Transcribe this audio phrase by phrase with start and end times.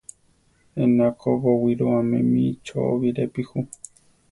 [0.83, 3.59] Ena ko bowirúame mí chó birepi ju.